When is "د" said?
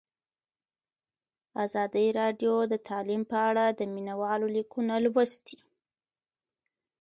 2.71-2.73, 3.71-3.81